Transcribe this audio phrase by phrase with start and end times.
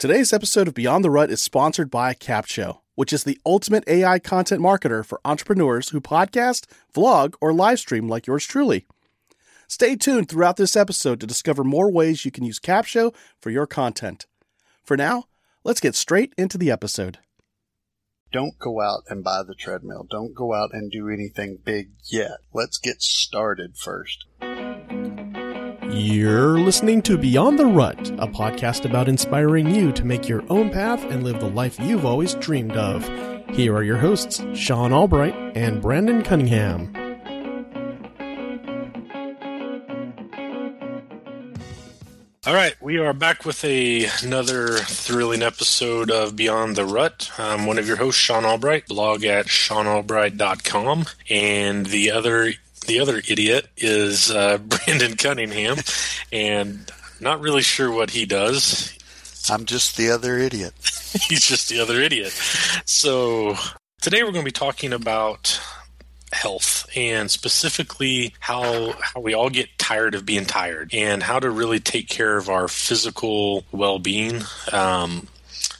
[0.00, 4.18] Today's episode of Beyond the Rut is sponsored by Capsho, which is the ultimate AI
[4.18, 8.86] content marketer for entrepreneurs who podcast, vlog, or live stream like yours truly.
[9.68, 13.66] Stay tuned throughout this episode to discover more ways you can use Capsho for your
[13.66, 14.24] content.
[14.82, 15.24] For now,
[15.64, 17.18] let's get straight into the episode.
[18.32, 20.06] Don't go out and buy the treadmill.
[20.10, 22.38] Don't go out and do anything big yet.
[22.54, 24.24] Let's get started first.
[25.92, 30.70] You're listening to Beyond the Rut, a podcast about inspiring you to make your own
[30.70, 33.06] path and live the life you've always dreamed of.
[33.50, 36.94] Here are your hosts, Sean Albright and Brandon Cunningham.
[42.46, 47.30] All right, we are back with a, another thrilling episode of Beyond the Rut.
[47.36, 52.54] I'm one of your hosts, Sean Albright, blog at seanalbright.com, and the other
[52.86, 55.78] the other idiot is uh, Brandon Cunningham,
[56.32, 56.90] and
[57.20, 58.96] not really sure what he does.
[59.50, 60.74] I'm just the other idiot.
[61.28, 62.32] He's just the other idiot.
[62.84, 63.56] So
[64.00, 65.60] today we're going to be talking about
[66.32, 71.50] health and specifically how how we all get tired of being tired and how to
[71.50, 74.40] really take care of our physical well-being
[74.72, 75.26] um,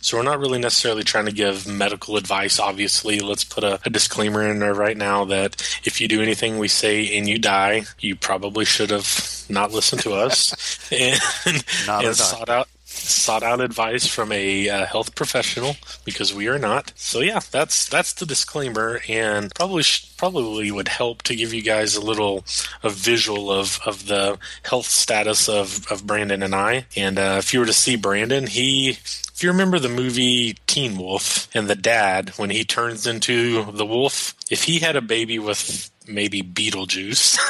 [0.00, 2.58] so we're not really necessarily trying to give medical advice.
[2.58, 6.58] Obviously, let's put a, a, disclaimer in there right now that if you do anything
[6.58, 10.54] we say and you die, you probably should have not listened to us
[10.92, 12.68] and, and sought out
[13.00, 16.92] sought out advice from a uh, health professional because we are not.
[16.96, 19.84] So yeah, that's that's the disclaimer, and probably
[20.16, 22.44] probably would help to give you guys a little
[22.82, 26.86] a visual of of the health status of of Brandon and I.
[26.96, 30.98] And uh, if you were to see Brandon, he if you remember the movie Teen
[30.98, 35.38] Wolf and the dad when he turns into the wolf, if he had a baby
[35.38, 37.38] with maybe Beetlejuice.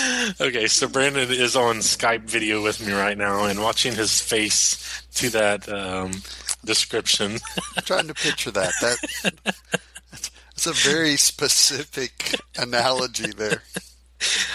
[0.40, 5.02] okay, so Brandon is on Skype video with me right now and watching his face
[5.14, 6.12] to that um,
[6.64, 7.38] description.
[7.76, 8.72] I'm trying to picture that.
[8.80, 9.54] That
[10.52, 13.62] it's a very specific analogy there.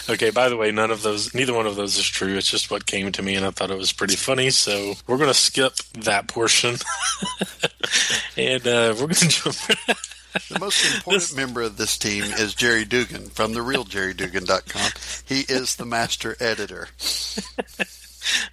[0.07, 2.38] Okay, by the way, none of those, neither one of those is true.
[2.38, 4.51] It's just what came to me, and I thought it was pretty funny.
[4.51, 6.75] So we're going to skip that portion,
[8.38, 9.55] and uh, we're going to jump.
[10.50, 11.35] the most important this...
[11.35, 14.91] member of this team is Jerry Dugan from the realjerrydugan.com.
[15.25, 16.90] He is the master editor.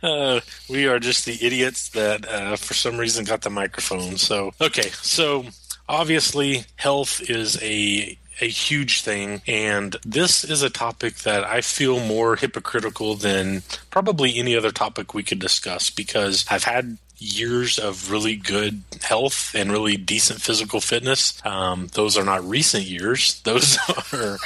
[0.02, 4.18] Uh, we are just the idiots that, uh, for some reason, got the microphone.
[4.18, 5.46] So, okay, so
[5.88, 9.42] obviously, health is a a huge thing.
[9.46, 15.14] And this is a topic that I feel more hypocritical than probably any other topic
[15.14, 20.80] we could discuss because I've had years of really good health and really decent physical
[20.80, 21.44] fitness.
[21.46, 23.40] Um, those are not recent years.
[23.44, 23.78] Those
[24.12, 24.38] are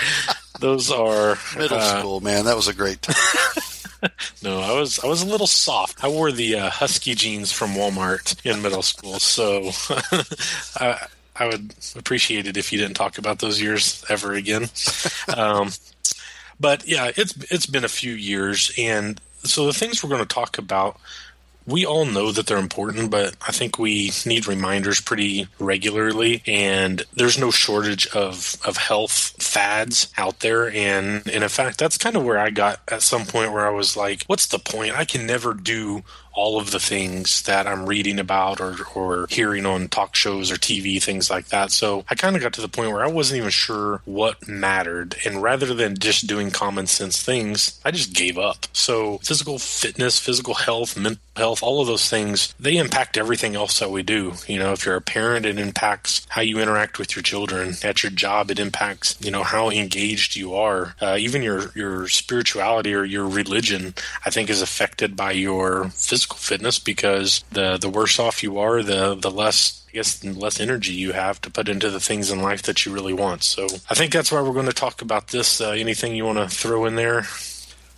[0.59, 2.21] those are middle uh, school.
[2.21, 3.15] Man, that was a great time.
[4.43, 6.03] no, I was I was a little soft.
[6.05, 9.71] I wore the uh, husky jeans from Walmart in middle school, so
[10.81, 14.69] I, I would appreciate it if you didn't talk about those years ever again.
[15.37, 15.71] um,
[16.59, 20.35] but yeah, it's it's been a few years, and so the things we're going to
[20.35, 20.99] talk about
[21.67, 26.43] we all know that they're important, but I think we need reminders pretty regularly.
[26.47, 30.71] And there's no shortage of, of health fads out there.
[30.71, 33.71] And, and in fact, that's kind of where I got at some point where I
[33.71, 34.97] was like, what's the point?
[34.97, 36.05] I can never do
[36.37, 40.57] all of the things that I'm reading about or, or hearing on talk shows or
[40.57, 41.73] TV, things like that.
[41.73, 45.17] So I kind of got to the point where I wasn't even sure what mattered.
[45.25, 48.67] And rather than just doing common sense things, I just gave up.
[48.73, 53.79] So physical fitness, physical health, mental health, all of those things, they impact everything else
[53.81, 54.35] that we do.
[54.47, 57.75] You know, if you're a parent, it impacts how you interact with your children.
[57.83, 60.95] At your job, it impacts, you know, how engaged you are.
[61.01, 66.26] Uh, even your, your spirituality or your religion, I think, is affected by your physical
[66.27, 70.33] physical fitness because the the worse off you are, the the less I guess the
[70.33, 73.45] less energy you have to put into the things in life that you really want.
[73.45, 75.61] So I think that's why we're going to talk about this.
[75.61, 77.21] Uh, anything you want to throw in there?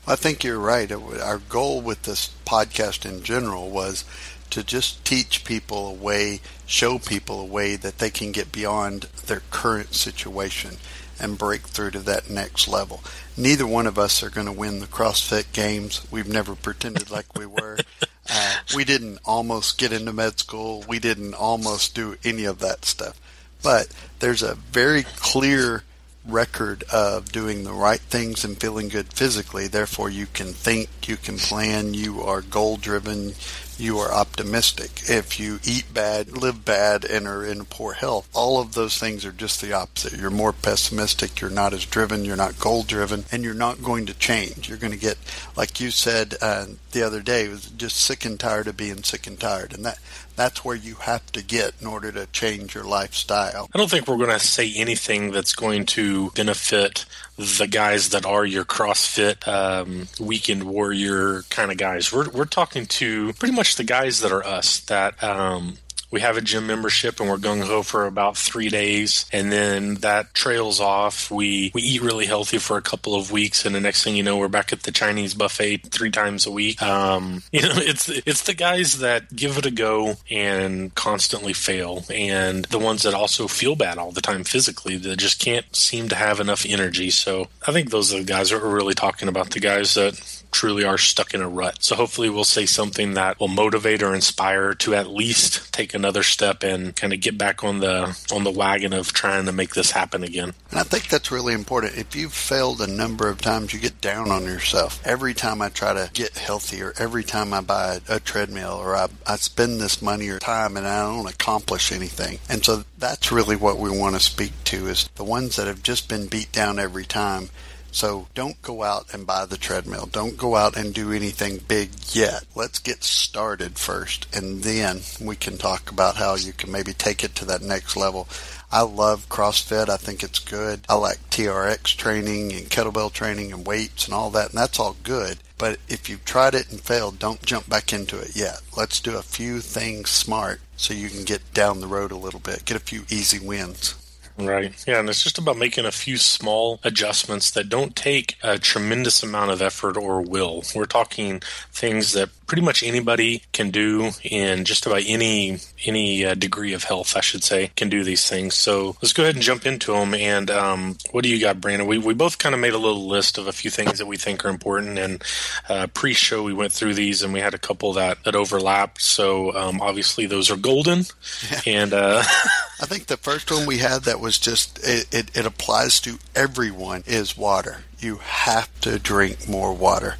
[0.06, 0.90] I think you're right.
[0.90, 4.04] Our goal with this podcast in general was
[4.50, 9.02] to just teach people a way, show people a way that they can get beyond
[9.26, 10.76] their current situation
[11.20, 13.02] and break through to that next level.
[13.36, 16.06] Neither one of us are going to win the CrossFit games.
[16.10, 17.78] We've never pretended like we were.
[18.30, 20.84] Uh, we didn't almost get into med school.
[20.88, 23.20] We didn't almost do any of that stuff.
[23.62, 23.88] But
[24.20, 25.84] there's a very clear
[26.24, 29.66] record of doing the right things and feeling good physically.
[29.66, 33.32] Therefore, you can think, you can plan, you are goal driven,
[33.78, 35.02] you are optimistic.
[35.08, 39.24] If you eat bad, live bad, and are in poor health, all of those things
[39.24, 40.18] are just the opposite.
[40.18, 44.06] You're more pessimistic, you're not as driven, you're not goal driven, and you're not going
[44.06, 44.68] to change.
[44.68, 45.18] You're going to get,
[45.56, 49.26] like you said uh, the other day, was just sick and tired of being sick
[49.26, 49.72] and tired.
[49.72, 49.98] And that
[50.38, 53.68] that's where you have to get in order to change your lifestyle.
[53.74, 57.06] I don't think we're going to say anything that's going to benefit
[57.36, 62.12] the guys that are your CrossFit um, weekend warrior kind of guys.
[62.12, 65.78] We're we're talking to pretty much the guys that are us that um,
[66.10, 69.96] we have a gym membership and we're gung ho for about three days, and then
[69.96, 71.30] that trails off.
[71.30, 74.22] We we eat really healthy for a couple of weeks, and the next thing you
[74.22, 76.80] know, we're back at the Chinese buffet three times a week.
[76.82, 82.04] Um, you know, it's it's the guys that give it a go and constantly fail,
[82.10, 86.08] and the ones that also feel bad all the time physically that just can't seem
[86.08, 87.10] to have enough energy.
[87.10, 89.50] So I think those are the guys that we're really talking about.
[89.50, 91.82] The guys that truly are stuck in a rut.
[91.82, 96.22] So hopefully we'll say something that will motivate or inspire to at least take another
[96.22, 99.74] step and kind of get back on the on the wagon of trying to make
[99.74, 100.54] this happen again.
[100.70, 101.96] And I think that's really important.
[101.96, 105.00] If you've failed a number of times, you get down on yourself.
[105.04, 109.08] Every time I try to get healthier, every time I buy a, treadmill or I,
[109.26, 112.40] I spend this money or time and I don't accomplish anything.
[112.48, 115.82] And so that's really what we want to speak to is the ones that have
[115.82, 117.48] just been beat down every time
[117.90, 120.06] so don't go out and buy the treadmill.
[120.06, 122.44] Don't go out and do anything big yet.
[122.54, 127.24] Let's get started first, and then we can talk about how you can maybe take
[127.24, 128.28] it to that next level.
[128.70, 129.88] I love CrossFit.
[129.88, 130.80] I think it's good.
[130.88, 134.96] I like TRX training and kettlebell training and weights and all that, and that's all
[135.02, 135.38] good.
[135.56, 138.60] But if you've tried it and failed, don't jump back into it yet.
[138.76, 142.40] Let's do a few things smart so you can get down the road a little
[142.40, 143.94] bit, get a few easy wins.
[144.40, 144.72] Right.
[144.86, 149.22] Yeah, and it's just about making a few small adjustments that don't take a tremendous
[149.24, 150.62] amount of effort or will.
[150.76, 151.42] We're talking
[151.72, 156.84] things that pretty much anybody can do in just about any any uh, degree of
[156.84, 158.54] health, I should say, can do these things.
[158.54, 160.14] So let's go ahead and jump into them.
[160.14, 161.86] And um, what do you got, Brandon?
[161.86, 164.16] We we both kind of made a little list of a few things that we
[164.16, 164.98] think are important.
[164.98, 165.22] And
[165.68, 169.02] uh, pre-show, we went through these, and we had a couple that that overlapped.
[169.02, 171.04] So um, obviously, those are golden.
[171.50, 171.60] Yeah.
[171.66, 172.22] And uh,
[172.80, 176.18] I think the first one we had that was just it, it, it applies to
[176.34, 180.16] everyone is water you have to drink more water.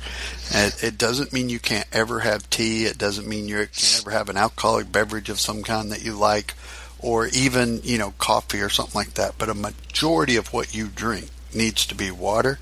[0.52, 2.84] And it doesn't mean you can't ever have tea.
[2.84, 6.14] It doesn't mean you can't ever have an alcoholic beverage of some kind that you
[6.14, 6.54] like,
[6.98, 9.34] or even you know coffee or something like that.
[9.38, 12.58] But a majority of what you drink needs to be water,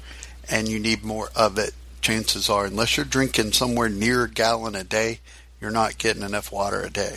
[0.51, 1.73] and you need more of it.
[2.01, 5.21] Chances are, unless you're drinking somewhere near a gallon a day,
[5.61, 7.17] you're not getting enough water a day.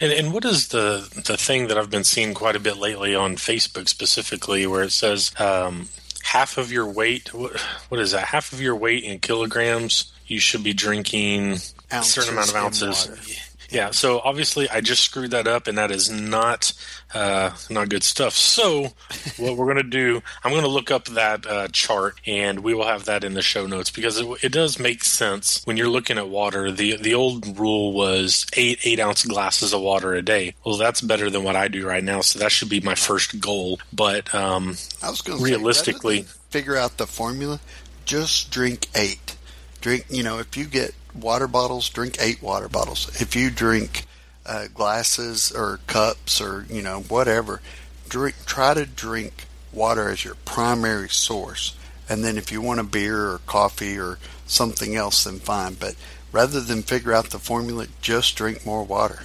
[0.00, 3.14] And, and what is the the thing that I've been seeing quite a bit lately
[3.14, 5.88] on Facebook specifically, where it says um,
[6.34, 7.32] half of your weight.
[7.32, 8.24] What, what is that?
[8.24, 10.12] Half of your weight in kilograms.
[10.26, 11.52] You should be drinking
[11.92, 13.08] ounces a certain amount of ounces.
[13.74, 16.72] Yeah, so obviously I just screwed that up, and that is not
[17.12, 18.32] uh, not good stuff.
[18.54, 18.92] So
[19.36, 22.72] what we're going to do, I'm going to look up that uh, chart, and we
[22.72, 25.88] will have that in the show notes because it, it, does make sense when you're
[25.88, 26.70] looking at water.
[26.70, 30.54] the The old rule was eight eight ounce glasses of water a day.
[30.64, 33.40] Well, that's better than what I do right now, so that should be my first
[33.40, 33.80] goal.
[33.92, 37.58] But um, I was going to realistically figure out the formula.
[38.04, 39.36] Just drink eight.
[39.80, 43.08] Drink, you know, if you get water bottles, drink eight water bottles.
[43.20, 44.06] If you drink
[44.46, 47.60] uh, glasses or cups or you know whatever,
[48.08, 48.36] drink.
[48.46, 51.76] Try to drink water as your primary source,
[52.08, 55.74] and then if you want a beer or coffee or something else, then fine.
[55.74, 55.94] But
[56.32, 59.20] rather than figure out the formula, just drink more water.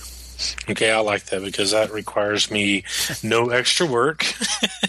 [0.69, 2.85] Okay, I like that because that requires me
[3.21, 4.25] no extra work,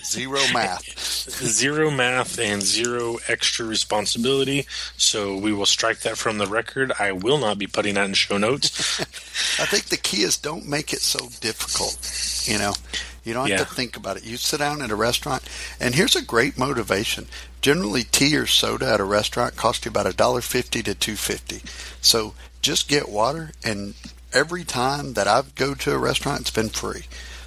[0.04, 0.84] zero math,
[1.28, 4.66] zero math, and zero extra responsibility.
[4.96, 6.92] So we will strike that from the record.
[6.98, 9.00] I will not be putting that in show notes.
[9.60, 11.98] I think the key is don't make it so difficult.
[12.46, 12.72] You know,
[13.24, 13.64] you don't have yeah.
[13.64, 14.24] to think about it.
[14.24, 15.42] You sit down at a restaurant,
[15.78, 17.26] and here's a great motivation.
[17.60, 21.16] Generally, tea or soda at a restaurant costs you about a dollar fifty to two
[21.16, 21.60] fifty.
[22.00, 23.94] So just get water and
[24.32, 27.04] every time that I go to a restaurant, it's been free.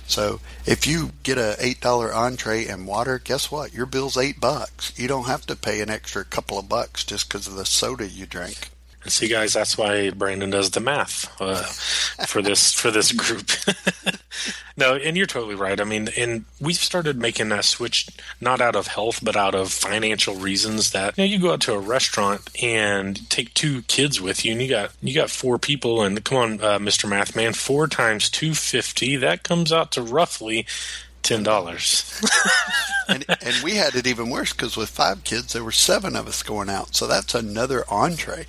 [0.07, 3.73] So if you get a eight dollar entree and water, guess what?
[3.73, 4.97] Your bill's eight bucks.
[4.97, 8.07] You don't have to pay an extra couple of bucks just because of the soda
[8.07, 8.69] you drink.
[9.03, 11.63] And see, guys, that's why Brandon does the math uh,
[12.25, 13.49] for this for this group.
[14.75, 15.79] no, and you're totally right.
[15.79, 18.07] I mean, and we've started making that switch
[18.41, 20.91] not out of health, but out of financial reasons.
[20.91, 24.53] That you know, you go out to a restaurant and take two kids with you,
[24.53, 27.87] and you got you got four people, and come on, uh, Mister Math Man, four
[27.87, 30.65] times two fifty, that comes out to roughly
[31.21, 32.21] ten dollars.
[33.07, 36.27] and, and we had it even worse because with five kids, there were seven of
[36.27, 38.45] us going out, so that's another entree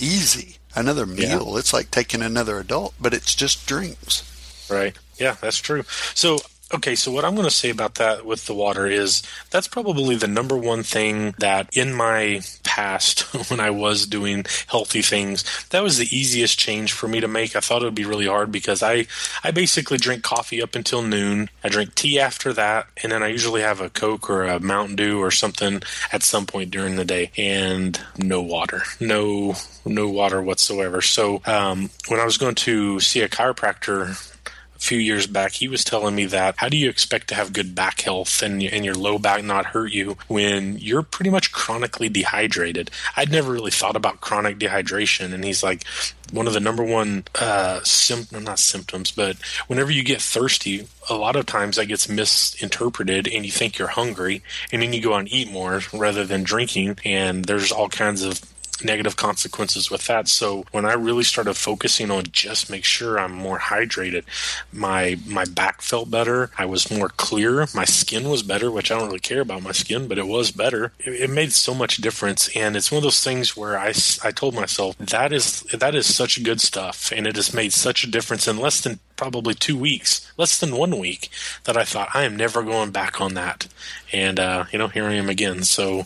[0.00, 0.56] easy.
[0.74, 1.48] another meal.
[1.52, 1.58] Yeah.
[1.58, 4.22] It's like taking another adult, but it's just drinks.
[4.70, 4.96] Right.
[5.18, 5.84] Yeah, that's true.
[6.14, 6.38] So
[6.70, 10.16] Okay, so what I'm going to say about that with the water is that's probably
[10.16, 13.20] the number one thing that in my past,
[13.50, 17.56] when I was doing healthy things, that was the easiest change for me to make.
[17.56, 19.06] I thought it would be really hard because I,
[19.42, 21.48] I basically drink coffee up until noon.
[21.64, 24.96] I drink tea after that, and then I usually have a Coke or a Mountain
[24.96, 25.82] Dew or something
[26.12, 29.54] at some point during the day, and no water, no
[29.86, 31.00] no water whatsoever.
[31.00, 34.34] So um, when I was going to see a chiropractor
[34.78, 37.52] a few years back, he was telling me that how do you expect to have
[37.52, 41.52] good back health and, and your low back not hurt you when you're pretty much
[41.52, 42.90] chronically dehydrated?
[43.16, 45.32] I'd never really thought about chronic dehydration.
[45.32, 45.84] And he's like,
[46.32, 51.14] one of the number one uh, symptom, not symptoms, but whenever you get thirsty, a
[51.14, 55.14] lot of times that gets misinterpreted and you think you're hungry and then you go
[55.14, 56.98] and eat more rather than drinking.
[57.04, 58.40] And there's all kinds of
[58.84, 60.28] negative consequences with that.
[60.28, 64.24] So when I really started focusing on just make sure I'm more hydrated,
[64.72, 66.50] my my back felt better.
[66.58, 67.66] I was more clear.
[67.74, 70.50] My skin was better, which I don't really care about my skin, but it was
[70.50, 70.92] better.
[70.98, 73.92] It, it made so much difference, and it's one of those things where I
[74.22, 78.04] I told myself that is that is such good stuff, and it has made such
[78.04, 81.28] a difference in less than probably two weeks, less than one week,
[81.64, 83.68] that I thought I am never going back on that.
[84.10, 85.64] And uh, you know, here I am again.
[85.64, 86.04] So,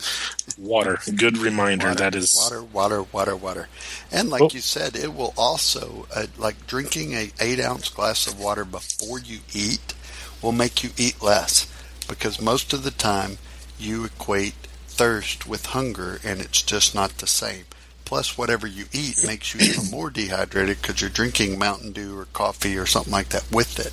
[0.59, 1.87] water, good reminder.
[1.89, 3.69] Water, that is water, water, water, water.
[4.11, 4.51] And like oh.
[4.53, 9.21] you said, it will also uh, like drinking a eight ounce glass of water before
[9.21, 9.95] you eat
[10.43, 11.73] will make you eat less
[12.09, 13.39] because most of the time
[13.79, 14.55] you equate
[14.89, 17.65] thirst with hunger, and it's just not the same
[18.13, 22.27] plus whatever you eat makes you even more dehydrated because you're drinking Mountain Dew or
[22.35, 23.91] coffee or something like that with it.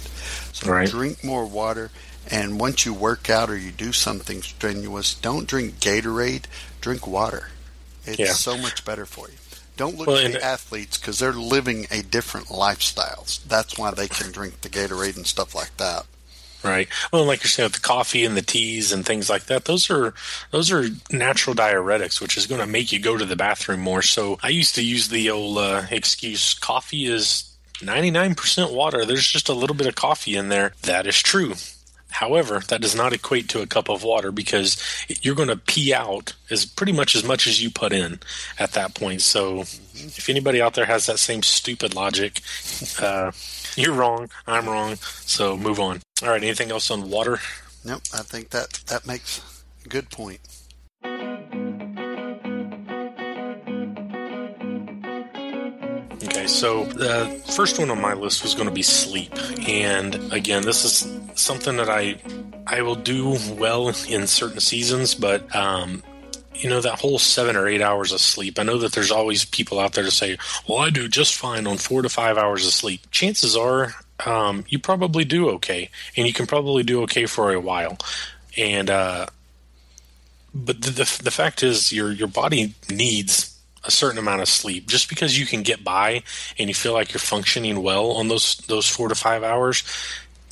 [0.53, 0.89] So right.
[0.89, 1.89] drink more water.
[2.29, 6.47] And once you work out or you do something strenuous, don't drink Gatorade,
[6.81, 7.47] drink water.
[8.03, 8.33] It's yeah.
[8.33, 9.37] so much better for you.
[9.77, 13.25] Don't look well, at the athletes because they're living a different lifestyle.
[13.47, 16.05] That's why they can drink the Gatorade and stuff like that.
[16.61, 16.89] Right.
[17.13, 20.13] Well, like saying, with the coffee and the teas and things like that, those are
[20.51, 24.01] those are natural diuretics, which is going to make you go to the bathroom more.
[24.01, 29.05] So I used to use the old uh, excuse: coffee is 99% water.
[29.05, 30.73] There's just a little bit of coffee in there.
[30.81, 31.53] That is true.
[32.11, 34.81] However, that does not equate to a cup of water because
[35.21, 38.19] you're going to pee out as pretty much as much as you put in
[38.57, 39.21] at that point.
[39.21, 42.41] So, if anybody out there has that same stupid logic,
[42.99, 43.31] uh,
[43.83, 44.29] you're wrong.
[44.45, 44.95] I'm wrong.
[44.97, 46.01] So move on.
[46.21, 46.43] All right.
[46.43, 47.39] Anything else on water?
[47.85, 48.01] Nope.
[48.13, 50.41] I think that that makes a good point.
[56.21, 59.33] Okay, so the first one on my list was going to be sleep,
[59.67, 62.17] and again, this is something that I
[62.67, 66.03] I will do well in certain seasons, but um,
[66.59, 68.59] you know, that whole seven or eight hours of sleep.
[68.59, 70.37] I know that there's always people out there to say,
[70.67, 73.09] well, I do just fine on four to five hours of sleep.
[73.11, 73.93] Chances are
[74.25, 77.97] um, you probably do okay, and you can probably do okay for a while.
[78.57, 79.27] And, uh,
[80.53, 84.87] but the, the, the fact is, your, your body needs a certain amount of sleep.
[84.87, 86.23] Just because you can get by
[86.57, 89.83] and you feel like you're functioning well on those those four to five hours,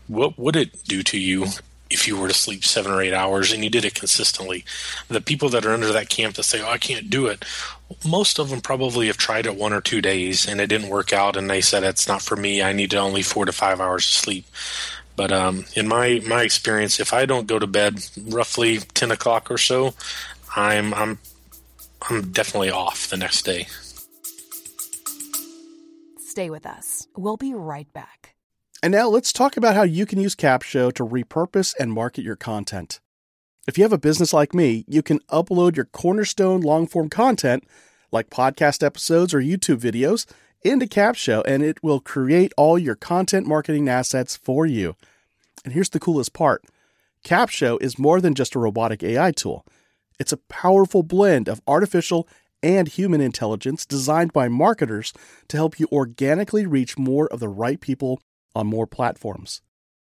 [0.08, 1.48] what would it do to you
[1.90, 4.64] if you were to sleep seven or eight hours and you did it consistently.
[5.08, 7.44] The people that are under that camp that say, "Oh, I can't do it,"
[8.06, 11.14] most of them probably have tried it one or two days and it didn't work
[11.14, 12.62] out, and they said it's not for me.
[12.62, 14.46] I need only four to five hours of sleep.
[15.16, 19.50] But um, in my my experience, if I don't go to bed roughly ten o'clock
[19.50, 19.96] or so,
[20.56, 21.20] I'm I'm
[22.10, 23.68] I'm definitely off the next day.
[26.20, 27.08] Stay with us.
[27.18, 28.17] We'll be right back.
[28.84, 32.36] And now let's talk about how you can use Capsho to repurpose and market your
[32.36, 33.00] content.
[33.68, 37.64] If you have a business like me, you can upload your cornerstone long form content,
[38.12, 40.28] like podcast episodes or YouTube videos,
[40.62, 44.96] into Capsho and it will create all your content marketing assets for you.
[45.66, 46.64] And here's the coolest part
[47.26, 49.66] Capsho is more than just a robotic AI tool,
[50.20, 52.28] it's a powerful blend of artificial
[52.62, 55.14] and human intelligence designed by marketers
[55.48, 58.22] to help you organically reach more of the right people
[58.58, 59.62] on more platforms.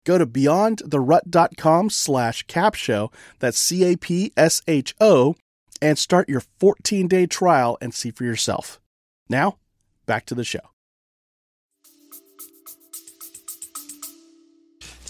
[0.05, 5.35] Go to beyondtherut.com slash capsho, that's C-A-P-S-H-O,
[5.81, 8.79] and start your 14-day trial and see for yourself.
[9.29, 9.57] Now,
[10.05, 10.59] back to the show.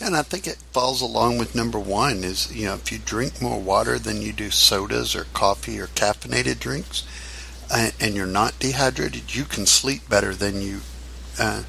[0.04, 3.40] And I think it falls along with number one is, you know, if you drink
[3.40, 7.06] more water than you do sodas or coffee or caffeinated drinks,
[7.70, 10.82] uh, and you're not dehydrated, you can sleep better than you
[11.40, 11.64] uh,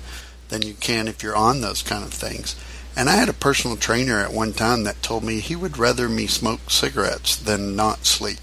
[0.53, 2.55] than you can if you're on those kind of things.
[2.95, 6.11] And I had a personal trainer at one time that told me he would rather
[6.11, 8.39] me smoke cigarettes than not sleep.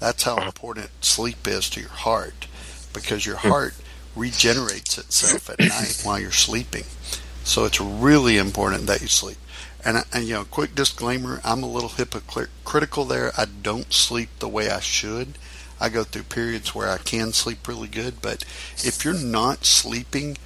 [0.00, 2.48] That's how important sleep is to your heart
[2.92, 3.48] because your hmm.
[3.48, 3.74] heart
[4.16, 6.84] regenerates itself at night while you're sleeping.
[7.44, 9.38] So it's really important that you sleep.
[9.84, 13.30] And, and you know, quick disclaimer: I'm a little hypocritical there.
[13.38, 15.38] I don't sleep the way I should.
[15.80, 18.44] I go through periods where I can sleep really good, but
[18.84, 20.36] if you're not sleeping,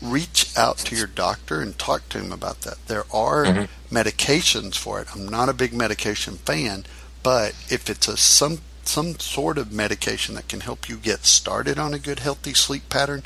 [0.00, 2.86] reach out to your doctor and talk to him about that.
[2.86, 3.94] There are mm-hmm.
[3.96, 5.08] medications for it.
[5.14, 6.84] I'm not a big medication fan,
[7.22, 11.78] but if it's a some some sort of medication that can help you get started
[11.78, 13.22] on a good healthy sleep pattern,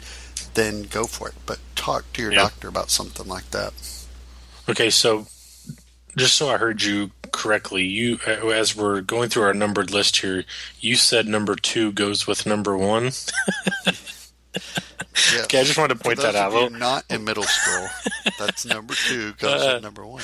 [0.55, 1.35] then go for it.
[1.47, 2.43] But talk to your yeah.
[2.43, 3.73] doctor about something like that.
[4.69, 5.27] Okay, so
[6.17, 10.45] just so I heard you correctly, you as we're going through our numbered list here,
[10.81, 13.13] you said number two goes with number one.
[14.55, 15.45] Yes.
[15.45, 16.73] Okay, I just wanted to point that out.
[16.73, 17.89] Not in middle school.
[18.39, 20.23] That's number two goes uh, number one.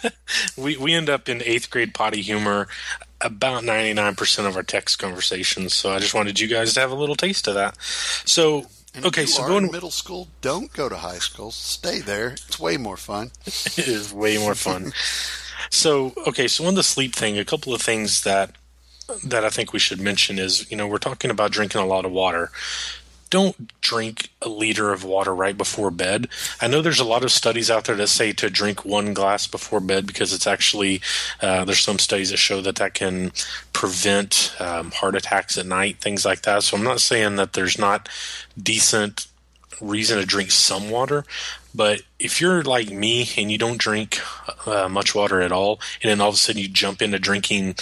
[0.56, 2.68] we we end up in eighth grade potty humor
[3.20, 5.72] about 99% of our text conversations.
[5.72, 7.76] So I just wanted you guys to have a little taste of that.
[7.80, 11.50] So and okay, so going to middle school, don't go to high school.
[11.50, 12.30] Stay there.
[12.30, 13.32] It's way more fun.
[13.46, 14.92] it is way more fun.
[15.70, 18.52] so okay, so on the sleep thing, a couple of things that
[19.24, 22.04] that I think we should mention is you know we're talking about drinking a lot
[22.04, 22.50] of water
[23.34, 26.28] don't drink a liter of water right before bed.
[26.60, 29.48] I know there's a lot of studies out there that say to drink one glass
[29.48, 31.00] before bed because it's actually
[31.42, 33.32] uh, there's some studies that show that that can
[33.72, 36.62] prevent um, heart attacks at night, things like that.
[36.62, 38.08] So I'm not saying that there's not
[38.56, 39.26] decent
[39.80, 41.24] reason to drink some water.
[41.74, 44.20] But if you're like me and you don't drink
[44.64, 47.74] uh, much water at all, and then all of a sudden you jump into drinking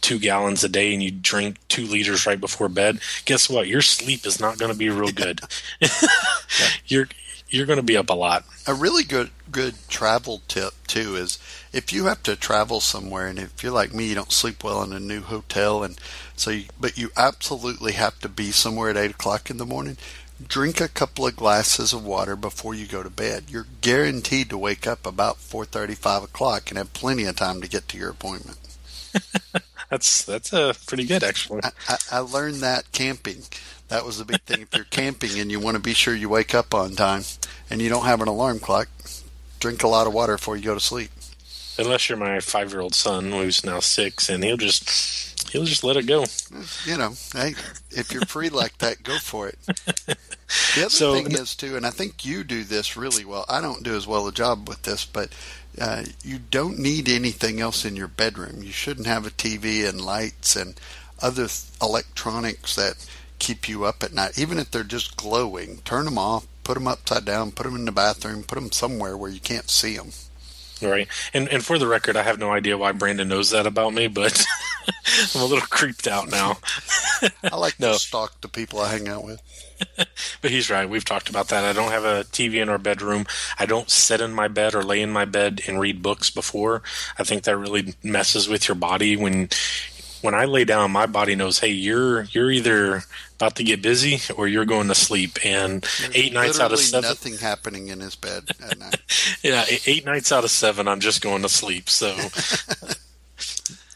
[0.00, 3.68] two gallons a day and you drink two liters right before bed, guess what?
[3.68, 5.40] Your sleep is not going to be real good.
[6.86, 7.08] You're
[7.50, 8.44] you're going to be up a lot.
[8.66, 11.38] A really good good travel tip too is
[11.72, 14.82] if you have to travel somewhere and if you're like me, you don't sleep well
[14.82, 15.98] in a new hotel and
[16.36, 19.96] so you, but you absolutely have to be somewhere at eight o'clock in the morning.
[20.46, 23.44] Drink a couple of glasses of water before you go to bed.
[23.48, 27.60] You're guaranteed to wake up about four thirty, five o'clock, and have plenty of time
[27.60, 28.58] to get to your appointment.
[29.90, 31.60] that's that's uh, pretty good actually.
[31.88, 33.42] I, I, learned that camping.
[33.88, 34.62] That was the big thing.
[34.62, 37.22] if you're camping and you want to be sure you wake up on time,
[37.70, 38.88] and you don't have an alarm clock,
[39.60, 41.10] drink a lot of water before you go to sleep.
[41.78, 45.84] Unless you're my five year old son who's now six, and he'll just he'll just
[45.84, 46.24] let it go.
[46.84, 47.54] You know, hey,
[47.90, 49.58] if you're free like that, go for it.
[50.74, 53.44] The other so, thing is too, and I think you do this really well.
[53.50, 55.30] I don't do as well a job with this, but
[55.78, 58.62] uh, you don't need anything else in your bedroom.
[58.62, 60.80] You shouldn't have a TV and lights and
[61.20, 63.06] other th- electronics that
[63.38, 64.38] keep you up at night.
[64.38, 67.84] Even if they're just glowing, turn them off, put them upside down, put them in
[67.84, 70.12] the bathroom, put them somewhere where you can't see them.
[70.80, 71.08] Right.
[71.34, 74.06] And and for the record, I have no idea why Brandon knows that about me,
[74.06, 74.44] but
[75.34, 76.58] I'm a little creeped out now.
[77.44, 77.94] I like no.
[77.94, 79.42] to stalk the people I hang out with.
[80.42, 80.88] but he's right.
[80.88, 81.64] We've talked about that.
[81.64, 83.26] I don't have a TV in our bedroom.
[83.58, 86.82] I don't sit in my bed or lay in my bed and read books before.
[87.18, 89.50] I think that really messes with your body when
[90.20, 93.02] when I lay down, my body knows, hey, you're you're either
[93.36, 95.38] about to get busy or you're going to sleep.
[95.44, 99.00] And There's eight nights out of seven, nothing happening in his bed at night.
[99.42, 101.88] yeah, eight nights out of seven, I'm just going to sleep.
[101.88, 102.16] So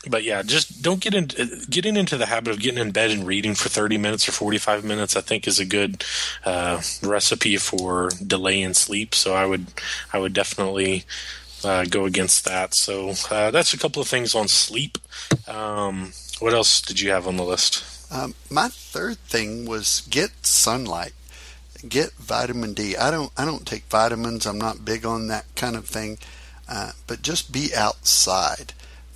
[0.09, 3.27] but yeah, just don't get into getting into the habit of getting in bed and
[3.27, 5.17] reading for 30 minutes or 45 minutes.
[5.17, 6.05] I think is a good
[6.45, 9.15] uh, recipe for delaying sleep.
[9.15, 9.67] So I would
[10.13, 11.05] I would definitely
[11.65, 12.75] uh, go against that.
[12.75, 14.99] So uh, that's a couple of things on sleep.
[15.47, 17.85] Um, what else did you have on the list?
[18.13, 21.13] Um, my third thing was get sunlight.
[21.89, 22.97] Get vitamin D.
[22.97, 24.47] I don't I don't take vitamins.
[24.47, 26.19] I'm not big on that kind of thing.
[26.69, 28.73] Uh, but just be outside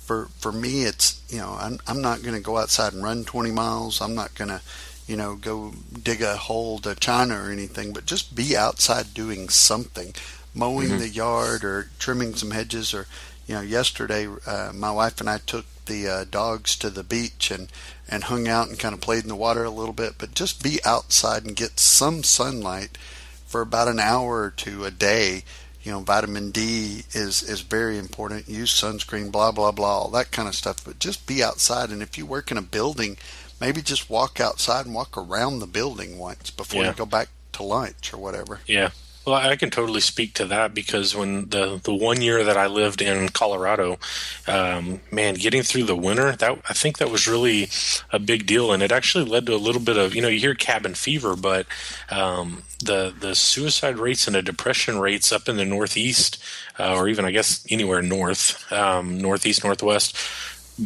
[0.07, 3.25] for for me, it's you know I'm I'm not going to go outside and run
[3.25, 4.01] 20 miles.
[4.01, 4.61] I'm not going to
[5.05, 9.49] you know go dig a hole to China or anything, but just be outside doing
[9.49, 10.13] something,
[10.55, 10.99] mowing mm-hmm.
[10.99, 13.05] the yard or trimming some hedges or
[13.47, 17.51] you know yesterday uh, my wife and I took the uh, dogs to the beach
[17.51, 17.67] and
[18.07, 20.63] and hung out and kind of played in the water a little bit, but just
[20.63, 22.97] be outside and get some sunlight
[23.45, 25.43] for about an hour or two a day
[25.87, 28.49] you know, vitamin D is is very important.
[28.49, 30.83] Use sunscreen, blah blah blah, all that kind of stuff.
[30.83, 33.15] But just be outside, and if you work in a building,
[33.61, 36.89] maybe just walk outside and walk around the building once before yeah.
[36.89, 38.59] you go back to lunch or whatever.
[38.67, 38.89] Yeah,
[39.27, 42.67] well, I can totally speak to that because when the the one year that I
[42.67, 43.99] lived in Colorado,
[44.47, 47.67] um, man, getting through the winter that I think that was really
[48.11, 50.39] a big deal, and it actually led to a little bit of you know you
[50.39, 51.67] hear cabin fever, but
[52.09, 56.41] um, the the suicide rates and the depression rates up in the Northeast,
[56.79, 60.17] uh, or even I guess anywhere north, um, Northeast, Northwest,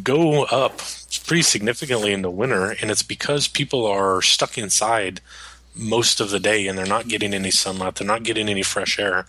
[0.01, 0.79] go up
[1.27, 5.21] pretty significantly in the winter, and it's because people are stuck inside
[5.75, 8.99] most of the day and they're not getting any sunlight they're not getting any fresh
[8.99, 9.25] air.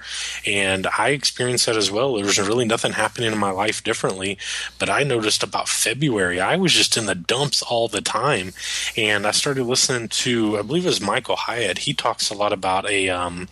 [0.46, 2.14] And i experienced that as well.
[2.14, 4.38] There was really nothing happening in my life differently
[4.78, 8.52] but i noticed about february i was just in the dumps all the time.
[8.96, 12.52] And i started listening to i believe it was michael hyatt he talks a lot
[12.52, 13.48] about a um,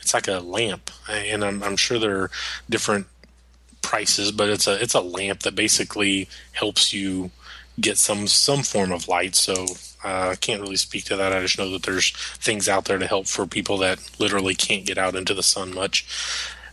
[0.00, 0.90] it's like a lamp.
[1.08, 2.30] And I'm, I'm sure there are
[2.68, 3.06] different
[3.82, 7.30] prices but it's a it's a lamp that basically helps you
[7.78, 9.66] get some some form of light so
[10.02, 11.32] uh, I can't really speak to that.
[11.32, 14.86] I just know that there's things out there to help for people that literally can't
[14.86, 16.06] get out into the sun much.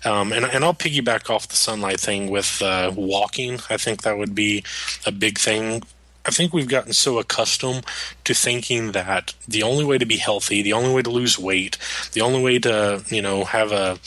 [0.06, 3.60] Um, and, and I'll piggyback off the sunlight thing with uh, walking.
[3.70, 4.64] I think that would be
[5.06, 5.84] a big thing.
[6.26, 7.86] I think we've gotten so accustomed
[8.26, 11.78] to thinking that the only way to be healthy, the only way to lose weight,
[12.14, 13.98] the only way to, you know, have a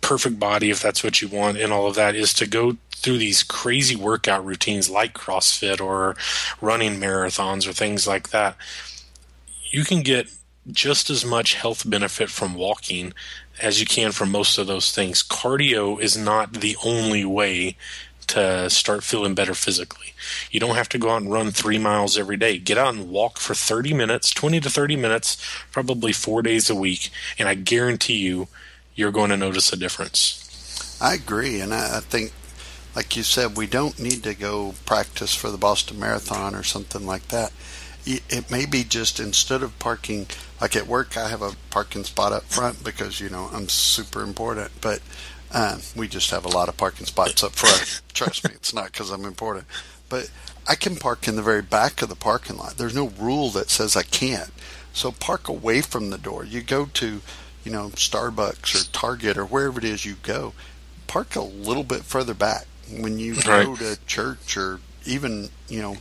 [0.00, 3.18] perfect body, if that's what you want, and all of that, is to go through
[3.18, 6.16] these crazy workout routines like CrossFit or
[6.60, 8.56] running marathons or things like that,
[9.70, 10.26] you can get
[10.72, 13.12] just as much health benefit from walking
[13.62, 15.22] as you can from most of those things.
[15.22, 17.76] Cardio is not the only way
[18.26, 20.12] to start feeling better physically.
[20.50, 22.58] You don't have to go out and run three miles every day.
[22.58, 25.36] Get out and walk for 30 minutes, 20 to 30 minutes,
[25.70, 28.48] probably four days a week, and I guarantee you,
[28.96, 30.98] you're going to notice a difference.
[31.00, 32.32] I agree, and I, think
[32.96, 37.04] like you said, we don't need to go practice for the Boston Marathon or something
[37.04, 37.52] like that.
[38.06, 40.28] It may be just instead of parking,
[40.60, 44.22] like at work, I have a parking spot up front because, you know, I'm super
[44.22, 45.00] important, but
[45.52, 48.00] um, we just have a lot of parking spots up front.
[48.14, 49.66] Trust me, it's not because I'm important.
[50.08, 50.30] But
[50.66, 52.78] I can park in the very back of the parking lot.
[52.78, 54.50] There's no rule that says I can't.
[54.94, 56.44] So park away from the door.
[56.44, 57.20] You go to,
[57.62, 60.54] you know, Starbucks or Target or wherever it is you go,
[61.08, 62.66] park a little bit further back
[63.00, 63.66] when you right.
[63.66, 65.96] go to church or even you know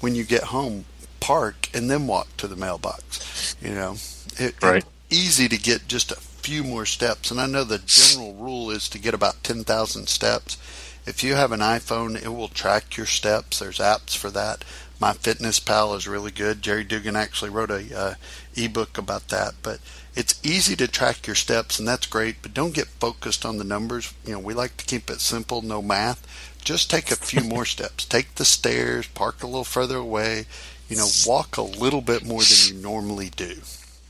[0.00, 0.84] when you get home
[1.20, 3.96] park and then walk to the mailbox you know.
[4.36, 4.84] It, right.
[5.10, 7.30] easy to get just a few more steps.
[7.30, 10.58] And i know the general rule is to get about 10,000 steps.
[11.06, 13.58] If you have an iphone it will track your steps.
[13.58, 14.64] There's apps for that.
[15.00, 16.62] My fitness pal is really good.
[16.62, 18.14] Jerry dugan actually wrote a uh,
[18.54, 19.54] ebook about that.
[19.62, 19.80] But
[20.14, 23.64] it's easy to track your steps and that's great, but don't get focused on the
[23.64, 24.12] numbers.
[24.24, 26.26] You know, we like to keep it simple, no math.
[26.62, 28.04] Just take a few more steps.
[28.04, 30.46] Take the stairs, park a little further away,
[30.88, 33.56] you know, walk a little bit more than you normally do.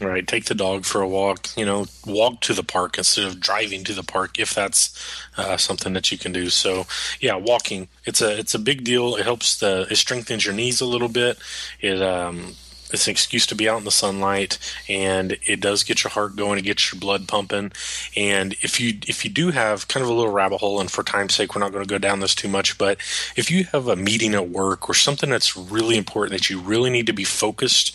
[0.01, 0.27] Right.
[0.27, 1.57] Take the dog for a walk.
[1.57, 4.99] You know, walk to the park instead of driving to the park if that's
[5.37, 6.51] uh, something that you can do.
[6.51, 6.87] So,
[7.21, 7.89] yeah, walking.
[8.05, 9.15] It's a it's a big deal.
[9.15, 11.39] It helps the it strengthens your knees a little bit.
[11.81, 12.55] It um,
[12.95, 16.37] it's an excuse to be out in the sunlight, and it does get your heart
[16.37, 16.59] going.
[16.59, 17.73] It gets your blood pumping.
[18.17, 21.03] And if you if you do have kind of a little rabbit hole, and for
[21.03, 22.99] time's sake, we're not going to go down this too much, but
[23.37, 26.91] if you have a meeting at work or something that's really important that you really
[26.91, 27.95] need to be focused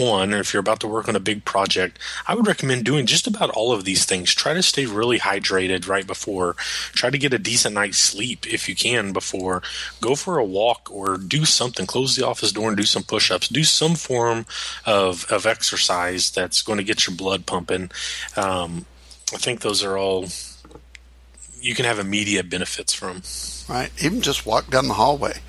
[0.00, 3.06] on, or if you're about to work on a big project, I would recommend doing
[3.06, 4.34] just about all of these things.
[4.34, 6.54] Try to stay really hydrated right before.
[6.92, 9.62] Try to get a decent night's sleep if you can before.
[10.00, 11.86] Go for a walk or do something.
[11.86, 13.48] Close the office door and do some push ups.
[13.48, 14.46] Do some form
[14.86, 17.90] of, of exercise that's going to get your blood pumping.
[18.36, 18.86] Um,
[19.32, 20.26] I think those are all
[21.60, 23.22] you can have immediate benefits from.
[23.68, 23.90] Right.
[24.02, 25.40] Even just walk down the hallway.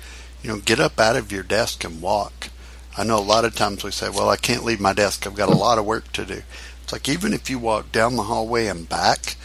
[0.42, 2.48] You know, get up out of your desk and walk.
[2.96, 5.26] I know a lot of times we say, well, I can't leave my desk.
[5.26, 6.42] I've got a lot of work to do.
[6.82, 9.36] It's like even if you walk down the hallway and back,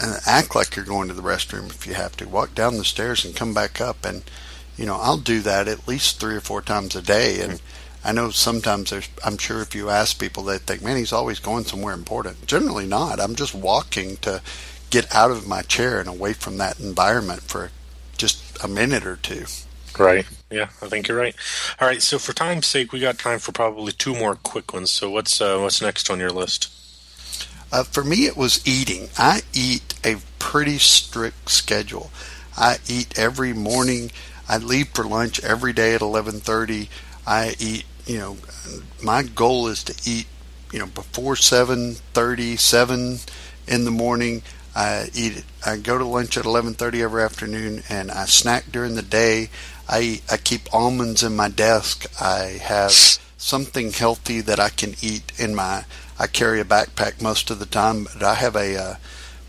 [0.00, 2.28] and act like you're going to the restroom if you have to.
[2.28, 4.04] Walk down the stairs and come back up.
[4.04, 4.22] And,
[4.76, 7.40] you know, I'll do that at least three or four times a day.
[7.40, 7.60] And
[8.04, 11.38] I know sometimes there's, I'm sure if you ask people, they think, man, he's always
[11.38, 12.46] going somewhere important.
[12.46, 13.20] Generally not.
[13.20, 14.42] I'm just walking to
[14.90, 17.70] get out of my chair and away from that environment for
[18.16, 19.44] just a minute or two.
[19.98, 20.26] Right.
[20.50, 21.34] Yeah, I think you're right.
[21.80, 22.02] All right.
[22.02, 24.90] So for time's sake, we got time for probably two more quick ones.
[24.90, 26.70] So what's uh, what's next on your list?
[27.72, 29.08] Uh, for me, it was eating.
[29.18, 32.10] I eat a pretty strict schedule.
[32.56, 34.12] I eat every morning.
[34.48, 36.88] I leave for lunch every day at 11:30.
[37.26, 37.84] I eat.
[38.06, 38.36] You know,
[39.02, 40.26] my goal is to eat.
[40.72, 43.18] You know, before 7:30, 7
[43.66, 44.42] in the morning.
[44.76, 45.44] I eat.
[45.64, 49.50] I go to lunch at 11:30 every afternoon, and I snack during the day.
[49.88, 52.06] I I keep almonds in my desk.
[52.20, 52.92] I have
[53.36, 55.84] something healthy that I can eat in my.
[56.18, 58.94] I carry a backpack most of the time, but I have a uh,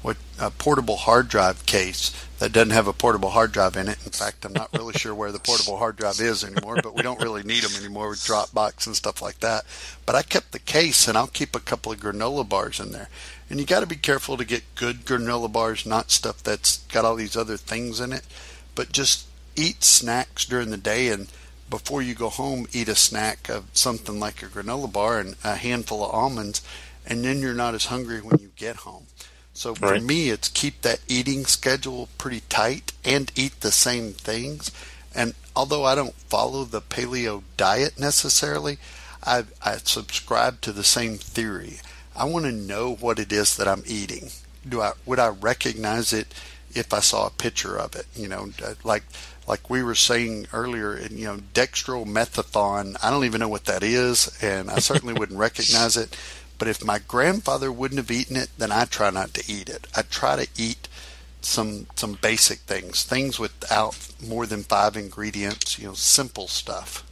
[0.01, 3.97] what a portable hard drive case that doesn't have a portable hard drive in it.
[4.05, 7.01] In fact, I'm not really sure where the portable hard drive is anymore, but we
[7.01, 9.65] don't really need them anymore with Dropbox and stuff like that.
[10.05, 13.09] But I kept the case, and I'll keep a couple of granola bars in there.
[13.49, 17.05] And you got to be careful to get good granola bars, not stuff that's got
[17.05, 18.25] all these other things in it,
[18.75, 21.27] but just eat snacks during the day and
[21.69, 25.55] before you go home, eat a snack of something like a granola bar and a
[25.55, 26.61] handful of almonds,
[27.05, 29.07] and then you're not as hungry when you get home.
[29.53, 30.01] So for Right.
[30.01, 34.71] me, it's keep that eating schedule pretty tight and eat the same things.
[35.13, 38.77] And although I don't follow the paleo diet necessarily,
[39.23, 41.79] I, I subscribe to the same theory.
[42.15, 44.29] I want to know what it is that I'm eating.
[44.67, 46.33] Do I would I recognize it
[46.73, 48.05] if I saw a picture of it?
[48.15, 48.49] You know,
[48.83, 49.03] like
[49.47, 52.97] like we were saying earlier, you know, dextromethathon.
[53.03, 56.17] I don't even know what that is, and I certainly wouldn't recognize it.
[56.57, 59.87] But if my grandfather wouldn't have eaten it, then I try not to eat it.
[59.95, 60.87] I try to eat
[61.41, 65.77] some some basic things, things without more than five ingredients.
[65.77, 67.03] You know, simple stuff.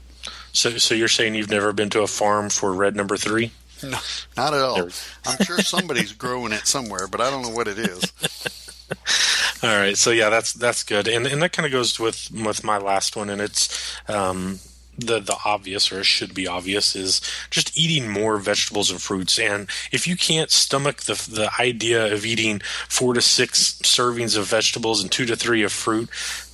[0.54, 3.52] So, so you're saying you've never been to a farm for red number three?
[3.82, 3.98] No,
[4.38, 4.90] not at all.
[5.26, 8.14] I'm sure somebody's growing it somewhere, but I don't know what it is.
[9.64, 12.64] All right, so yeah, that's that's good, and and that kind of goes with with
[12.64, 14.60] my last one, and it's um,
[14.98, 19.40] the the obvious, or it should be obvious, is just eating more vegetables and fruits.
[19.40, 24.46] And if you can't stomach the the idea of eating four to six servings of
[24.46, 26.10] vegetables and two to three of fruit,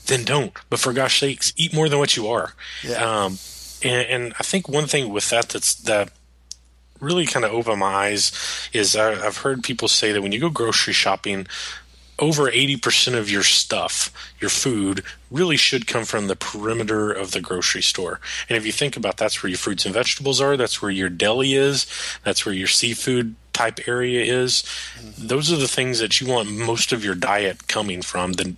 [0.06, 0.54] then don't.
[0.70, 2.54] But for gosh sakes, eat more than what you are.
[2.84, 3.24] Yeah.
[3.24, 3.38] Um,
[3.82, 6.12] and, and I think one thing with that that's that
[7.00, 8.32] really kind of opened my eyes
[8.74, 11.48] is I, I've heard people say that when you go grocery shopping,
[12.20, 17.42] over 80% of your stuff, your food, really should come from the perimeter of the
[17.42, 18.20] grocery store.
[18.48, 21.10] And if you think about that's where your fruits and vegetables are, that's where your
[21.10, 21.86] deli is,
[22.24, 24.64] that's where your seafood type area is.
[24.98, 25.28] Mm-hmm.
[25.28, 28.34] Those are the things that you want most of your diet coming from.
[28.34, 28.58] Then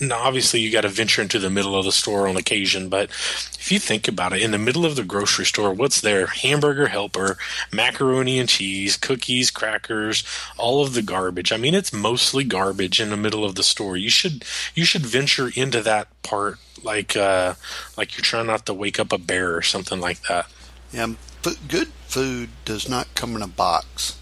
[0.00, 3.10] now, obviously, you got to venture into the middle of the store on occasion, but
[3.10, 6.26] if you think about it, in the middle of the grocery store, what's there?
[6.26, 7.36] Hamburger helper,
[7.72, 10.24] macaroni and cheese, cookies, crackers,
[10.56, 11.52] all of the garbage.
[11.52, 13.96] I mean, it's mostly garbage in the middle of the store.
[13.96, 17.54] You should you should venture into that part like uh,
[17.96, 20.46] like you're trying not to wake up a bear or something like that.
[20.92, 24.17] Yeah, but good food does not come in a box.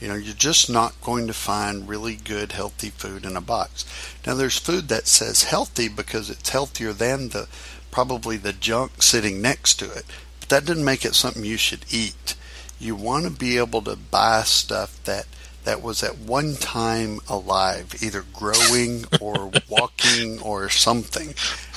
[0.00, 3.84] You know, you're just not going to find really good, healthy food in a box.
[4.26, 7.48] Now, there's food that says healthy because it's healthier than the
[7.90, 10.04] probably the junk sitting next to it,
[10.40, 12.36] but that doesn't make it something you should eat.
[12.78, 15.26] You want to be able to buy stuff that
[15.64, 21.34] that was at one time alive, either growing or walking or something.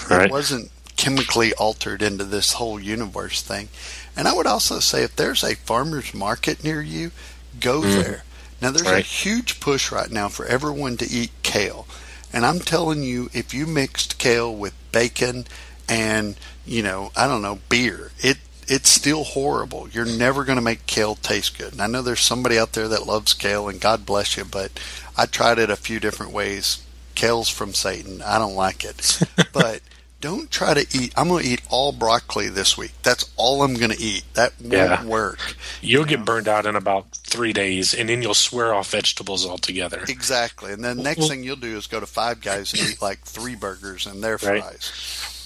[0.09, 0.25] Right.
[0.25, 3.69] It wasn't chemically altered into this whole universe thing.
[4.15, 7.11] And I would also say if there's a farmer's market near you,
[7.59, 7.89] go hmm.
[7.89, 8.23] there.
[8.61, 11.87] Now there's a huge push right now for everyone to eat kale.
[12.31, 15.45] And I'm telling you, if you mixed kale with bacon
[15.89, 16.35] and,
[16.65, 18.37] you know, I don't know, beer, it
[18.67, 19.89] it's still horrible.
[19.89, 21.73] You're never going to make kale taste good.
[21.73, 24.71] And I know there's somebody out there that loves kale, and God bless you, but
[25.17, 26.81] I tried it a few different ways.
[27.13, 28.21] Kale's from Satan.
[28.21, 29.19] I don't like it.
[29.53, 29.81] but
[30.21, 31.13] don't try to eat.
[31.17, 32.91] I'm going to eat all broccoli this week.
[33.03, 34.23] That's all I'm going to eat.
[34.35, 35.03] That won't Yeah.
[35.03, 35.55] work.
[35.81, 40.05] You'll get burned out in about three days, and then you'll swear off vegetables altogether.
[40.07, 40.71] Exactly.
[40.71, 43.23] And then next Well- thing you'll do is go to Five Guys and eat like
[43.25, 44.61] three burgers and their Right.
[44.63, 44.91] fries.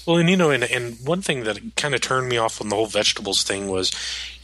[0.06, 2.68] Well, and you know, and, and one thing that kind of turned me off on
[2.68, 3.90] the whole vegetables thing was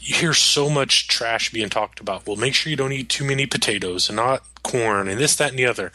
[0.01, 2.27] you hear so much trash being talked about.
[2.27, 5.51] Well, make sure you don't eat too many potatoes and not corn and this, that,
[5.51, 5.93] and the other.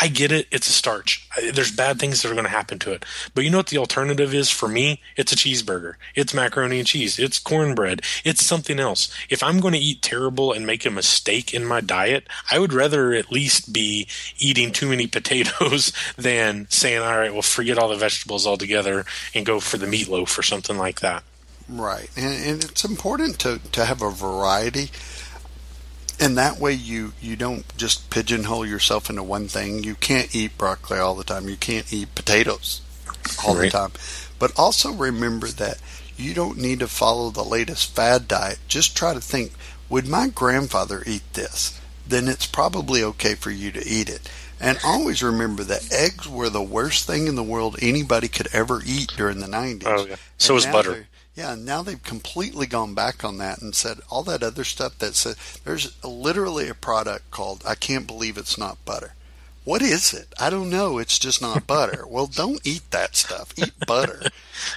[0.00, 0.46] I get it.
[0.50, 1.28] It's a starch.
[1.52, 3.04] There's bad things that are going to happen to it.
[3.34, 5.00] But you know what the alternative is for me?
[5.16, 5.94] It's a cheeseburger.
[6.14, 7.18] It's macaroni and cheese.
[7.18, 8.00] It's cornbread.
[8.24, 9.14] It's something else.
[9.28, 12.72] If I'm going to eat terrible and make a mistake in my diet, I would
[12.72, 17.88] rather at least be eating too many potatoes than saying, all right, well, forget all
[17.88, 21.22] the vegetables altogether and go for the meatloaf or something like that.
[21.68, 22.10] Right.
[22.16, 24.90] And, and it's important to, to have a variety.
[26.22, 29.82] And that way you, you don't just pigeonhole yourself into one thing.
[29.82, 31.48] You can't eat broccoli all the time.
[31.48, 32.80] You can't eat potatoes
[33.44, 33.90] all the time.
[34.38, 35.78] But also remember that
[36.16, 38.60] you don't need to follow the latest fad diet.
[38.68, 39.52] Just try to think,
[39.88, 41.80] would my grandfather eat this?
[42.06, 44.30] Then it's probably okay for you to eat it.
[44.60, 48.80] And always remember that eggs were the worst thing in the world anybody could ever
[48.86, 49.82] eat during the 90s.
[49.86, 50.16] Oh, yeah.
[50.38, 51.06] So And is now butter.
[51.34, 55.14] Yeah, now they've completely gone back on that and said all that other stuff that
[55.14, 59.14] said there's literally a product called I can't believe it's not butter.
[59.64, 60.26] What is it?
[60.40, 60.98] I don't know.
[60.98, 62.04] It's just not butter.
[62.06, 63.52] well, don't eat that stuff.
[63.56, 64.22] Eat butter.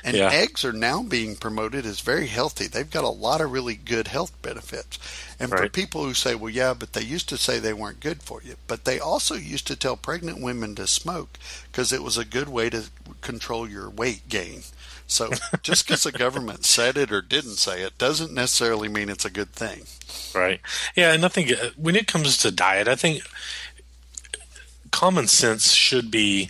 [0.03, 0.29] And Yeah.
[0.31, 2.65] eggs are now being promoted as very healthy.
[2.67, 4.97] They've got a lot of really good health benefits.
[5.39, 8.23] And for people who say, well, yeah, but they used to say they weren't good
[8.23, 8.55] for you.
[8.67, 11.37] But they also used to tell pregnant women to smoke
[11.71, 12.85] because it was a good way to
[13.21, 14.63] control your weight gain.
[15.07, 15.29] So
[15.61, 19.29] just because the government said it or didn't say it doesn't necessarily mean it's a
[19.29, 19.83] good thing.
[20.33, 20.59] Right.
[20.95, 23.23] Yeah, and I think uh, when it comes to diet, I think
[24.91, 26.49] common sense should be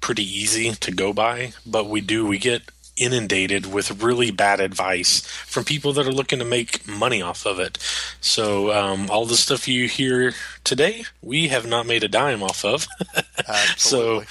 [0.00, 2.62] pretty easy to go by, but we do we get
[2.96, 7.58] inundated with really bad advice from people that are looking to make money off of
[7.58, 7.78] it.
[8.20, 12.64] So um, all the stuff you hear today, we have not made a dime off
[12.64, 12.86] of.
[13.76, 14.24] so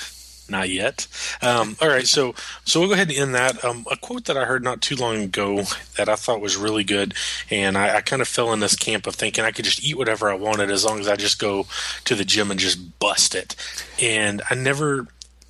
[0.51, 1.07] not yet.
[1.41, 2.35] Um, all right, so
[2.65, 3.63] so we'll go ahead and end that.
[3.63, 5.63] Um, a quote that I heard not too long ago
[5.97, 7.13] that I thought was really good,
[7.49, 9.97] and I, I kind of fell in this camp of thinking I could just eat
[9.97, 11.65] whatever I wanted as long as I just go
[12.05, 13.55] to the gym and just bust it.
[13.99, 15.07] And I never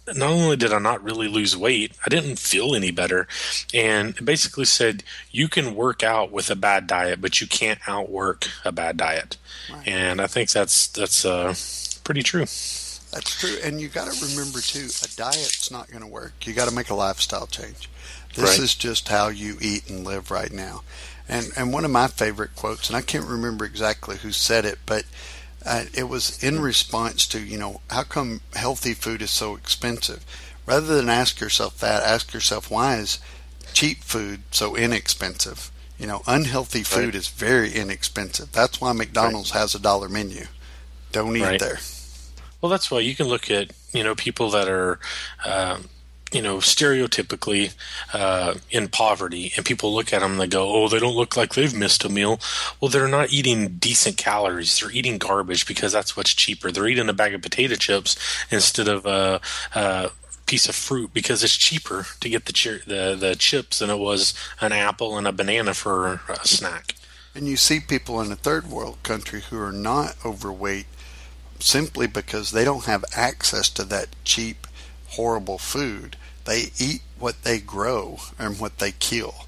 [0.08, 3.28] not only did I not really lose weight, I didn't feel any better.
[3.74, 7.80] And it basically said you can work out with a bad diet, but you can't
[7.88, 9.38] outwork a bad diet.
[9.72, 9.88] Right.
[9.88, 11.54] And I think that's that's uh,
[12.04, 12.46] pretty true.
[13.12, 13.58] That's true.
[13.64, 16.48] And you got to remember too, a diet's not going to work.
[16.48, 17.90] You got to make a lifestyle change.
[18.36, 18.60] This right.
[18.60, 20.84] is just how you eat and live right now.
[21.28, 24.80] And and one of my favorite quotes, and I can't remember exactly who said it,
[24.86, 25.04] but
[25.66, 30.26] uh, it was in response to you know how come healthy food is so expensive.
[30.66, 33.20] Rather than ask yourself that, ask yourself why is
[33.74, 35.72] cheap food so inexpensive.
[35.98, 37.16] You know, unhealthy food right.
[37.16, 38.52] is very inexpensive.
[38.52, 39.62] That's why McDonald's right.
[39.62, 40.46] has a dollar menu.
[41.12, 41.80] Don't eat there.
[42.62, 45.00] Well, that's why you can look at you know people that are.
[45.46, 45.90] Um,
[46.34, 47.74] you know, stereotypically
[48.14, 51.36] uh, in poverty, and people look at them and they go, "Oh, they don't look
[51.36, 52.40] like they've missed a meal."
[52.80, 56.72] Well, they're not eating decent calories; they're eating garbage because that's what's cheaper.
[56.72, 58.16] They're eating a bag of potato chips
[58.50, 59.42] instead of a,
[59.76, 60.12] a
[60.46, 64.34] piece of fruit because it's cheaper to get the, the the chips than it was
[64.62, 66.96] an apple and a banana for a snack.
[67.36, 70.88] And you see people in a third world country who are not overweight
[71.62, 74.68] simply because they don't have access to that cheap,
[75.08, 79.46] horrible food they eat what they grow and what they kill.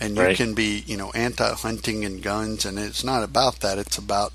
[0.00, 0.36] And you right.
[0.36, 3.78] can be, you know, anti hunting and guns, and it's not about that.
[3.78, 4.32] It's about,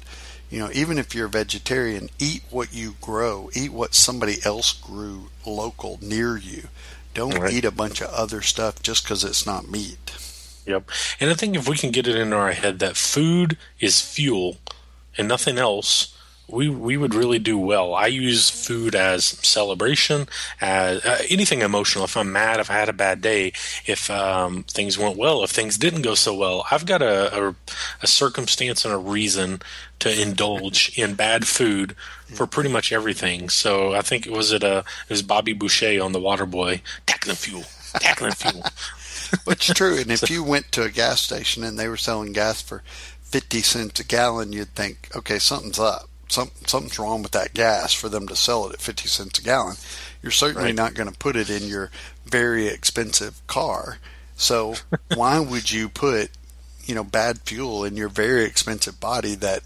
[0.50, 4.74] you know, even if you're a vegetarian, eat what you grow, eat what somebody else
[4.74, 6.70] grew local near you.
[7.14, 7.54] Don't right.
[7.54, 10.16] eat a bunch of other stuff just because it's not meat.
[10.66, 10.90] Yep.
[11.20, 14.58] And I think if we can get it into our head that food is fuel
[15.18, 16.16] and nothing else,
[16.52, 17.94] we we would really do well.
[17.94, 20.28] I use food as celebration,
[20.62, 22.06] as uh, anything emotional.
[22.06, 23.54] If I'm mad, if I had a bad day,
[23.86, 27.56] if um, things went well, if things didn't go so well, I've got a, a,
[28.02, 29.62] a circumstance and a reason
[30.00, 31.96] to indulge in bad food
[32.28, 33.50] for pretty much everything.
[33.50, 37.36] So I think it was it uh, it was Bobby Boucher on the Waterboy tackling
[37.36, 38.64] fuel, tackling fuel.
[39.44, 39.98] Which is true.
[39.98, 42.82] And if you went to a gas station and they were selling gas for
[43.22, 47.94] fifty cents a gallon, you'd think, okay, something's up some, something's wrong with that gas
[47.94, 49.76] for them to sell it at 50 cents a gallon.
[50.22, 50.76] You're certainly right.
[50.76, 51.92] not going to put it in your
[52.26, 53.98] very expensive car.
[54.36, 54.76] So
[55.16, 56.32] why would you put,
[56.86, 59.64] you know, bad fuel in your very expensive body that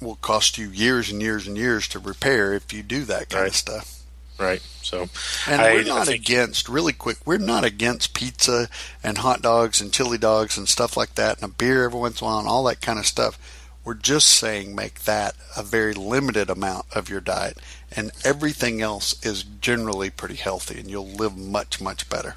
[0.00, 3.42] will cost you years and years and years to repair if you do that kind
[3.42, 3.50] right.
[3.50, 3.98] of stuff?
[4.38, 4.62] Right.
[4.82, 5.08] So,
[5.46, 6.20] and I, we're not think...
[6.20, 7.18] against really quick.
[7.24, 8.68] We're not against pizza
[9.02, 12.20] and hot dogs and chili dogs and stuff like that, and a beer every once
[12.20, 13.38] in a while, and all that kind of stuff
[13.84, 17.58] we're just saying make that a very limited amount of your diet,
[17.94, 22.36] and everything else is generally pretty healthy, and you'll live much, much better.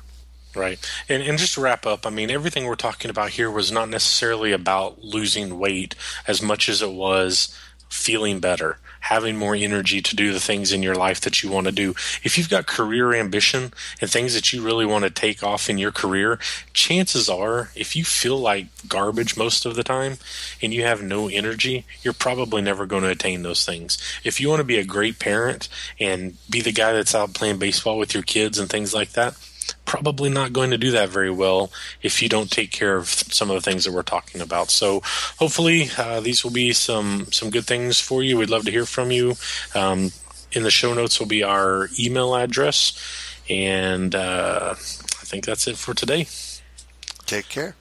[0.56, 0.80] Right.
[1.10, 3.90] And, and just to wrap up, I mean, everything we're talking about here was not
[3.90, 5.96] necessarily about losing weight
[6.28, 7.58] as much as it was
[7.90, 11.68] feeling better having more energy to do the things in your life that you want
[11.68, 11.92] to do.
[12.24, 15.78] If you've got career ambition and things that you really want to take off in
[15.78, 16.40] your career,
[16.74, 20.18] chances are if you feel like garbage most of the time
[20.60, 24.00] and you have no energy, you're probably never going to attain those things.
[24.24, 27.60] If you want to be a great parent and be the guy that's out playing
[27.60, 29.38] baseball with your kids and things like that,
[29.86, 31.72] probably not going to do that very well
[32.02, 34.70] if you don't take care of some of the things that we're talking about.
[34.70, 35.02] So
[35.38, 38.38] hopefully uh, these will be some some good things for you.
[38.38, 39.36] We'd love to hear from you.
[39.74, 40.12] Um,
[40.52, 42.94] in the show notes will be our email address,
[43.50, 46.28] and uh, I think that's it for today.
[47.26, 47.76] Take care.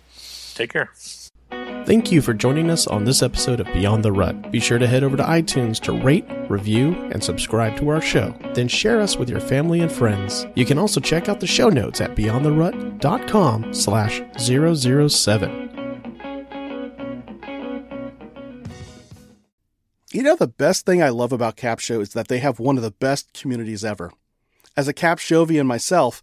[0.54, 0.90] Take care.
[1.86, 4.50] Thank you for joining us on this episode of Beyond the Rut.
[4.50, 8.34] Be sure to head over to iTunes to rate, review, and subscribe to our show.
[8.54, 10.46] Then share us with your family and friends.
[10.54, 15.60] You can also check out the show notes at beyondtherut.com slash 007.
[20.10, 22.82] You know, the best thing I love about Capsho is that they have one of
[22.82, 24.10] the best communities ever.
[24.74, 26.22] As a Capshovian myself,